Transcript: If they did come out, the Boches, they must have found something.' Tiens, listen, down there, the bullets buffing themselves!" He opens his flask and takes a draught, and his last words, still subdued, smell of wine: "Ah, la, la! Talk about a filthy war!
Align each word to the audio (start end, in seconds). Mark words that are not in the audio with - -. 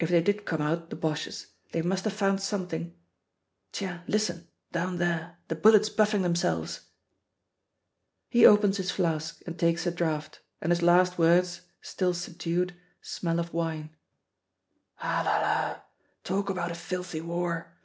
If 0.00 0.08
they 0.08 0.20
did 0.20 0.46
come 0.46 0.60
out, 0.60 0.90
the 0.90 0.96
Boches, 0.96 1.46
they 1.70 1.80
must 1.80 2.02
have 2.02 2.12
found 2.12 2.40
something.' 2.42 2.92
Tiens, 3.70 4.02
listen, 4.08 4.48
down 4.72 4.96
there, 4.98 5.38
the 5.46 5.54
bullets 5.54 5.88
buffing 5.88 6.22
themselves!" 6.22 6.88
He 8.30 8.44
opens 8.44 8.78
his 8.78 8.90
flask 8.90 9.40
and 9.46 9.56
takes 9.56 9.86
a 9.86 9.92
draught, 9.92 10.40
and 10.60 10.72
his 10.72 10.82
last 10.82 11.18
words, 11.18 11.60
still 11.80 12.14
subdued, 12.14 12.74
smell 13.00 13.38
of 13.38 13.54
wine: 13.54 13.94
"Ah, 14.98 15.22
la, 15.24 15.38
la! 15.38 15.80
Talk 16.24 16.50
about 16.50 16.72
a 16.72 16.74
filthy 16.74 17.20
war! 17.20 17.76